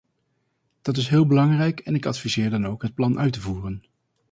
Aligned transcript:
Dat 0.81 0.97
is 0.97 1.07
heel 1.07 1.25
belangrijk 1.27 1.79
en 1.79 1.95
ik 1.95 2.05
adviseer 2.05 2.49
dan 2.49 2.65
ook 2.67 2.81
het 2.81 2.93
plan 2.95 3.19
uit 3.19 3.33
te 3.33 3.41
voeren. 3.41 3.83